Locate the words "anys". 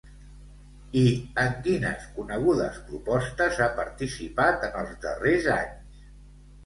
5.59-6.09